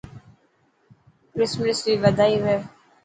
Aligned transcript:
ڪرسمرس 1.33 1.79
ري 1.85 1.93
وڌائي 2.03 2.35
هوئي. 2.41 2.57